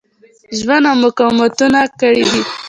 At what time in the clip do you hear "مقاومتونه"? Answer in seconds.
1.03-1.81